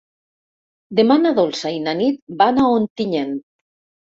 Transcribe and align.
Demà 0.99 1.17
na 1.25 1.33
Dolça 1.41 1.73
i 1.75 1.83
na 1.89 1.95
Nit 2.01 2.17
van 2.41 2.61
a 2.65 2.73
Ontinyent. 2.81 3.37